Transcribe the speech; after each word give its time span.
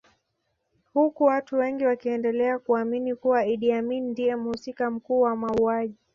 Huku 0.93 1.23
watu 1.23 1.55
wengi 1.55 1.85
wakiendelea 1.85 2.59
kuamini 2.59 3.15
kuwa 3.15 3.45
Idi 3.45 3.73
Amin 3.73 4.09
ndiye 4.09 4.35
mhusika 4.35 4.91
mkuu 4.91 5.19
kwa 5.21 5.35
mauaji 5.35 5.97